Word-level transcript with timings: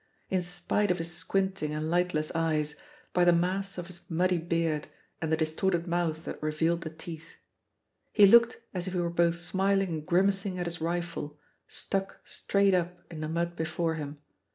in 0.31 0.41
spite 0.41 0.89
of 0.89 0.97
his 0.97 1.13
squinting 1.13 1.75
and 1.75 1.91
lightless 1.91 2.31
eyes, 2.33 2.73
by 3.13 3.23
the 3.23 3.31
mass 3.31 3.77
of 3.77 3.85
his 3.85 4.01
muddy 4.09 4.39
beard 4.39 4.87
and 5.21 5.31
the 5.31 5.37
distorted 5.37 5.85
mouth 5.85 6.25
that 6.25 6.41
revealed 6.41 6.81
the 6.81 6.89
teeth. 6.89 7.37
He 8.11 8.25
looked 8.25 8.57
as 8.73 8.87
if 8.87 8.93
he 8.93 8.99
were 8.99 9.11
both 9.11 9.35
smiling 9.35 9.89
and 9.89 10.03
grimacing 10.03 10.57
at 10.57 10.65
his 10.65 10.81
rifle, 10.81 11.39
stuck 11.67 12.19
straight 12.25 12.73
up 12.73 12.97
in 13.11 13.21
the 13.21 13.29
mud 13.29 13.55
before 13.55 13.93
him. 13.93 14.17